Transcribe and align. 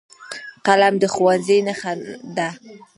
قلم 0.65 0.93
د 1.01 1.03
ښوونځي 1.13 1.57
نښه 1.67 1.91
ده 2.35 2.49